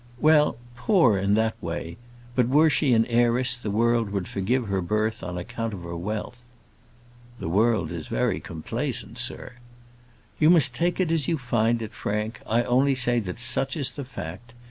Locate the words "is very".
7.91-8.39